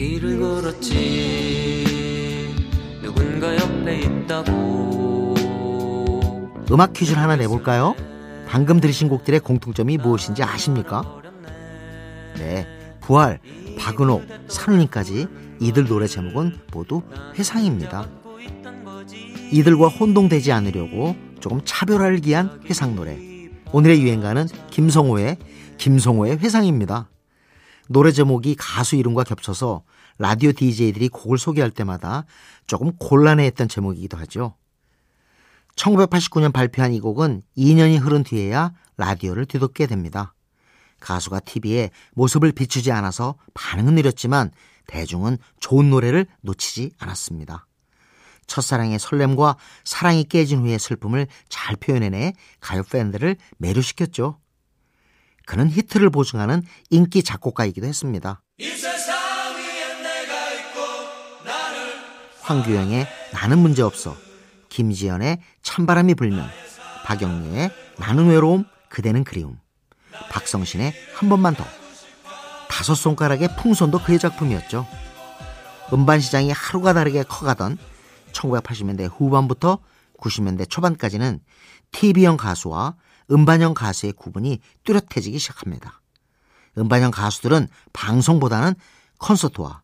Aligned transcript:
길을 0.00 0.40
걸었지 0.40 1.84
누군가 3.02 3.54
옆에 3.54 4.00
있다고 4.00 5.34
음악 6.72 6.94
퀴즈를 6.94 7.20
하나 7.20 7.36
내볼까요? 7.36 7.94
방금 8.48 8.80
들으신 8.80 9.10
곡들의 9.10 9.40
공통점이 9.40 9.98
무엇인지 9.98 10.42
아십니까? 10.42 11.20
네, 12.38 12.66
부활, 13.02 13.40
박은옥, 13.78 14.24
산울림까지 14.48 15.26
이들 15.60 15.86
노래 15.86 16.06
제목은 16.06 16.60
모두 16.72 17.02
회상입니다. 17.38 18.08
이들과 19.52 19.88
혼동되지 19.88 20.50
않으려고 20.50 21.14
조금 21.40 21.60
차별화를 21.62 22.20
기한 22.20 22.58
회상 22.70 22.96
노래. 22.96 23.18
오늘의 23.72 24.00
유행가는 24.00 24.46
김성호의 24.70 25.36
김성호의 25.76 26.38
회상입니다. 26.38 27.10
노래 27.92 28.12
제목이 28.12 28.54
가수 28.56 28.94
이름과 28.94 29.24
겹쳐서 29.24 29.82
라디오 30.16 30.52
DJ들이 30.52 31.08
곡을 31.08 31.38
소개할 31.38 31.72
때마다 31.72 32.24
조금 32.68 32.92
곤란해했던 32.96 33.66
제목이기도 33.66 34.16
하죠. 34.18 34.54
1989년 35.74 36.52
발표한 36.52 36.92
이 36.92 37.00
곡은 37.00 37.42
2년이 37.58 37.98
흐른 37.98 38.22
뒤에야 38.22 38.72
라디오를 38.96 39.44
뒤덮게 39.44 39.88
됩니다. 39.88 40.34
가수가 41.00 41.40
TV에 41.40 41.90
모습을 42.14 42.52
비추지 42.52 42.92
않아서 42.92 43.34
반응은 43.54 43.96
느렸지만 43.96 44.52
대중은 44.86 45.38
좋은 45.58 45.90
노래를 45.90 46.26
놓치지 46.42 46.92
않았습니다. 46.96 47.66
첫사랑의 48.46 49.00
설렘과 49.00 49.56
사랑이 49.82 50.22
깨진 50.22 50.60
후의 50.60 50.78
슬픔을 50.78 51.26
잘 51.48 51.74
표현해내 51.74 52.34
가요 52.60 52.84
팬들을 52.84 53.34
매료시켰죠. 53.58 54.38
그는 55.50 55.68
히트를 55.68 56.10
보증하는 56.10 56.62
인기 56.90 57.24
작곡가이기도 57.24 57.84
했습니다. 57.84 58.40
황규영의 62.42 63.08
나는 63.32 63.58
문제없어, 63.58 64.16
김지연의 64.68 65.40
찬바람이 65.62 66.14
불면, 66.14 66.48
박영리의 67.04 67.70
나는 67.98 68.28
외로움, 68.28 68.64
그대는 68.90 69.24
그리움, 69.24 69.58
박성신의 70.30 70.94
한 71.16 71.28
번만 71.28 71.56
더, 71.56 71.64
다섯 72.68 72.94
손가락의 72.94 73.56
풍선도 73.56 74.04
그의 74.04 74.20
작품이었죠. 74.20 74.86
음반 75.92 76.20
시장이 76.20 76.52
하루가 76.52 76.92
다르게 76.92 77.24
커가던 77.24 77.76
1980년대 78.30 79.10
후반부터 79.12 79.80
90년대 80.16 80.70
초반까지는 80.70 81.40
TV형 81.90 82.36
가수와 82.36 82.94
음반형 83.30 83.74
가수의 83.74 84.12
구분이 84.12 84.60
뚜렷해지기 84.84 85.38
시작합니다. 85.38 86.00
음반형 86.78 87.10
가수들은 87.10 87.68
방송보다는 87.92 88.74
콘서트와 89.18 89.82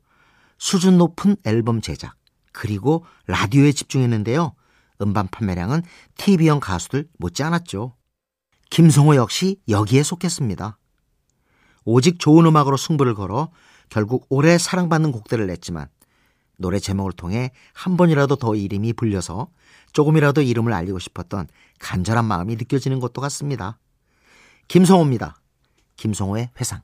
수준 0.58 0.98
높은 0.98 1.36
앨범 1.44 1.80
제작, 1.80 2.16
그리고 2.52 3.04
라디오에 3.26 3.72
집중했는데요. 3.72 4.54
음반 5.02 5.28
판매량은 5.28 5.82
TV형 6.16 6.60
가수들 6.60 7.08
못지않았죠. 7.18 7.94
김성호 8.70 9.16
역시 9.16 9.60
여기에 9.68 10.02
속했습니다. 10.02 10.78
오직 11.84 12.18
좋은 12.18 12.46
음악으로 12.46 12.76
승부를 12.76 13.14
걸어 13.14 13.50
결국 13.88 14.26
오래 14.28 14.58
사랑받는 14.58 15.12
곡들을 15.12 15.46
냈지만 15.46 15.88
노래 16.56 16.78
제목을 16.78 17.12
통해 17.12 17.50
한 17.72 17.96
번이라도 17.96 18.36
더 18.36 18.54
이름이 18.54 18.94
불려서 18.94 19.48
조금이라도 19.92 20.42
이름을 20.42 20.72
알리고 20.72 20.98
싶었던 20.98 21.48
간절한 21.78 22.24
마음이 22.24 22.56
느껴지는 22.56 23.00
것도 23.00 23.20
같습니다. 23.20 23.78
김성호입니다. 24.68 25.36
김성호의 25.96 26.50
회상. 26.60 26.82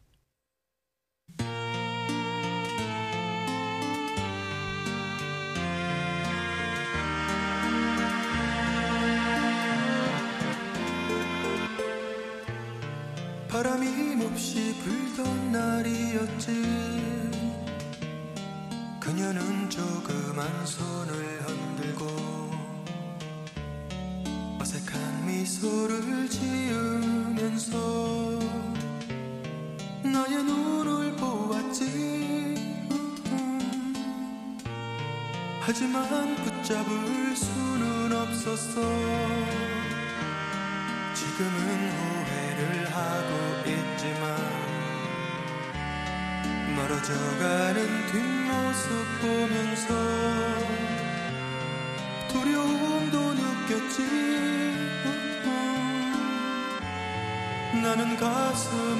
바람이 13.48 14.16
몹시 14.16 14.74
불던 14.82 15.52
날이었지 15.52 17.51
그녀는 19.02 19.68
조그만 19.68 20.64
손을 20.64 21.42
흔들고 21.42 22.06
어색한 24.60 25.26
미소를 25.26 26.30
지으면서 26.30 27.76
나의 30.04 30.44
눈을 30.44 31.16
보았지. 31.16 32.54
하지만 35.62 36.36
붙잡을 36.36 37.34
수는 37.34 38.12
없었어. 38.12 38.80
지금은 41.12 41.71
멀어져가는 47.02 48.06
뒷모습 48.06 48.90
보면서 49.20 49.88
두려움도 52.28 53.34
느꼈지. 53.34 53.98
나는 57.82 58.16
가슴 58.16 58.91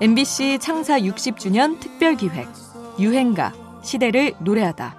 MBC 0.00 0.60
창사 0.60 1.00
60주년 1.00 1.80
특별 1.80 2.14
기획 2.14 2.46
유행가 3.00 3.52
시대를 3.82 4.34
노래하다. 4.38 4.94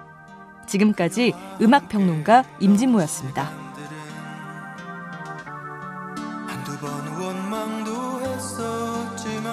지금까지 0.66 1.32
음악 1.62 1.88
평론가 1.88 2.44
임진모였습니다. 2.60 3.44
한두 6.46 6.78
번 6.78 6.90
원망도 7.18 8.20
했었지만 8.20 9.50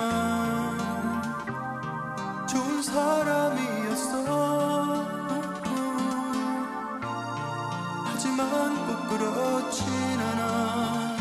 좋은 2.46 2.82
사람이었어 2.82 4.28
하지만 8.04 8.86
꼭 8.86 9.08
그렇진 9.08 9.88
않아 10.20 11.17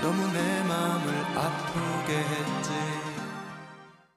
너무 0.00 0.32
내 0.32 0.62
맘을 0.62 1.14
아프게 1.36 2.16
했지 2.16 3.09